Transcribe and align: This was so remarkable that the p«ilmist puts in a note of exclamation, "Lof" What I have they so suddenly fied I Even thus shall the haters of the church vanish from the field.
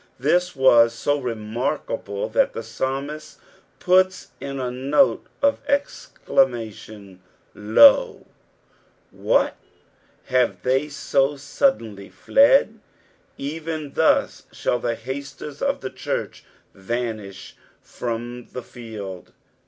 This 0.19 0.55
was 0.55 0.93
so 0.95 1.19
remarkable 1.19 2.27
that 2.29 2.53
the 2.53 2.61
p«ilmist 2.63 3.35
puts 3.77 4.29
in 4.39 4.59
a 4.59 4.71
note 4.71 5.27
of 5.43 5.59
exclamation, 5.67 7.21
"Lof" 7.53 8.23
What 9.11 9.57
I 10.27 10.31
have 10.33 10.63
they 10.63 10.89
so 10.89 11.35
suddenly 11.37 12.09
fied 12.09 12.69
I 12.79 12.79
Even 13.37 13.93
thus 13.93 14.47
shall 14.51 14.79
the 14.79 14.95
haters 14.95 15.61
of 15.61 15.81
the 15.81 15.91
church 15.91 16.45
vanish 16.73 17.55
from 17.83 18.47
the 18.53 18.63
field. 18.63 19.33